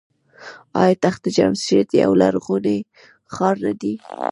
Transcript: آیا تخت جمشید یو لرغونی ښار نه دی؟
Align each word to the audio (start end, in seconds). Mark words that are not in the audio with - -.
آیا 0.81 0.95
تخت 1.05 1.23
جمشید 1.35 1.87
یو 2.01 2.11
لرغونی 2.21 2.79
ښار 3.33 3.55
نه 3.65 3.73
دی؟ 3.79 3.93